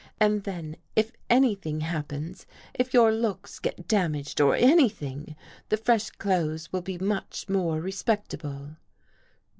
And 0.19 0.45
then, 0.45 0.77
if 0.95 1.11
anything 1.29 1.81
happens, 1.81 2.47
if 2.73 2.91
your 2.91 3.11
looks 3.11 3.59
get 3.59 3.87
damaged 3.87 4.41
or 4.41 4.55
anything, 4.55 5.35
the 5.69 5.77
fresh 5.77 6.09
clothes 6.09 6.73
will 6.73 6.81
be 6.81 6.97
much 6.97 7.47
more 7.47 7.79
respectable." 7.79 8.77